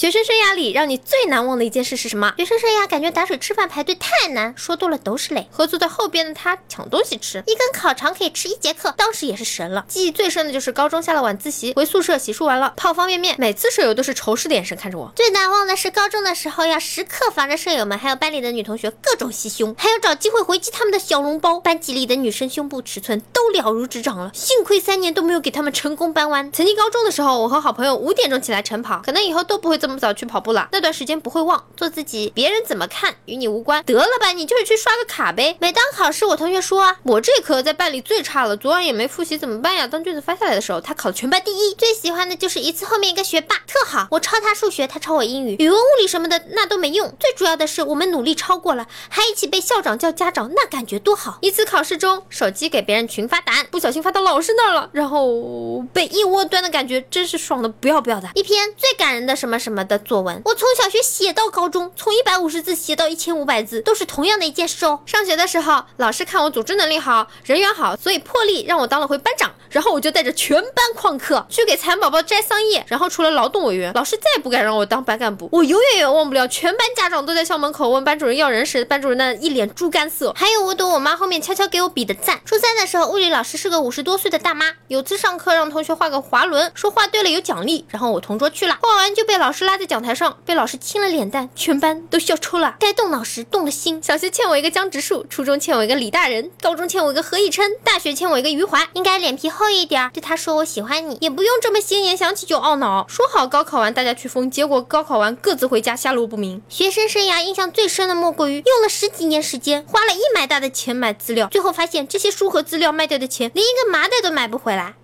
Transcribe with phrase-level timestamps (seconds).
[0.00, 2.32] 学生生涯里让你最难忘的一件事是什么？
[2.38, 5.46] 学生生涯感觉打水吃饭排队太难，说多了都是泪。
[5.50, 9.84] 和坐在后边的他抢东西吃，一根烤肠可以吃一节课，当时也是神了。
[9.86, 15.12] 记忆最深的就是高中下了晚自习回宿舍洗漱完了泡方便面，每次舍友都是仇视的眼神看着我。
[15.14, 21.60] 最难忘的是高中的时候要时刻防着舍友们还有班里的女同学各种袭胸，还要找机会回击他们的小笼包。
[21.60, 26.50] 班级里的女生胸部尺寸都了如指掌了，幸亏三年都没有给他们成功扳弯。
[26.52, 30.68] 曾经高中的时候，我和好朋友五点钟起来晨跑，可能以后都不会这么么早去跑步了。
[30.72, 33.82] 那段时间不会忘，做自己，别人怎么看与你无关。
[33.84, 35.56] 得了吧，你就是去刷个卡呗。
[35.60, 39.86] 每当考试，我同学说啊我这科在班里最差了，昨晚也没复习，怎么办呀？
[39.86, 41.74] 当卷子发下来的时候，他考了全班第一。
[41.74, 47.14] 最喜欢的就是一次后面一个学霸特好，我抄他数学，他抄我英语，语文、物理什么的那都没用。
[47.18, 51.38] 最主要的是我们努力超过了，还一起被校长叫家长，那感觉多好。
[51.40, 58.28] 一次考试中，手机给别人群发答案，不小心发到老师那儿了，然后被一窝端的感觉真是爽的不要不要的。
[58.34, 65.00] 一篇最感人的什么什么的作文，我从小学写到高中，从一百五十字写到一千五百字，都是同样的一件事哦。
[65.06, 75.48] 上学的时候，老师看我组织能力好，人缘好，所以破例让我当了回班长，然后我就带着全班旷课去给蚕宝宝摘桑叶，然后除了劳动委员，老师再也不敢让我当班干部。
[75.52, 80.32] 我永远也忘不了，全班家长都在校门口问班主任要人时，班主任那一脸猪肝色。
[80.36, 82.40] 还有我躲我妈后面悄悄给我比的赞。
[82.44, 92.76] 初三的时候，物理老师是个五十多岁的大妈，有次上课让同学画个滑轮，说画对了有奖励，然后我同桌去了，画完就被老师拉在讲台上，被老师亲了脸蛋，全班都笑抽了。
[92.78, 103.06] 该动脑时动了心，小学欠我一个江直树，初中欠我一个李大人，高中欠我一个何以琛，大学欠我一个余华，应该脸皮厚厚一点，对他说我喜欢你，也不用这么新年想起就懊恼。
[103.06, 106.62] 说好高考完大家去疯，结果高考完各自回家，下落不明。
[106.70, 114.94] 学生生涯印象最深的莫过于用了十几年时间，花了一买大的钱买资料，最后发现这些书和资料卖掉的钱，连一个麻袋都买不回来。